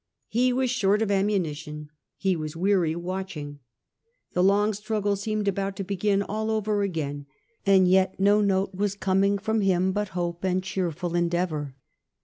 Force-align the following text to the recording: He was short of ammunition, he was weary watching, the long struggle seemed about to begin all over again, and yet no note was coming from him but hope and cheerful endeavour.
He 0.29 0.51
was 0.51 0.71
short 0.71 1.03
of 1.03 1.11
ammunition, 1.11 1.91
he 2.17 2.35
was 2.35 2.55
weary 2.55 2.95
watching, 2.95 3.59
the 4.33 4.43
long 4.43 4.73
struggle 4.73 5.15
seemed 5.15 5.47
about 5.47 5.75
to 5.75 5.83
begin 5.83 6.23
all 6.23 6.49
over 6.49 6.81
again, 6.81 7.27
and 7.67 7.87
yet 7.87 8.19
no 8.19 8.41
note 8.41 8.73
was 8.73 8.95
coming 8.95 9.37
from 9.37 9.61
him 9.61 9.91
but 9.91 10.09
hope 10.17 10.43
and 10.43 10.63
cheerful 10.63 11.13
endeavour. 11.13 11.75